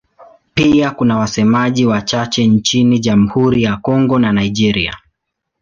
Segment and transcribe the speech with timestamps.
[0.53, 4.97] Pia kuna wasemaji wachache nchini Jamhuri ya Kongo na Nigeria.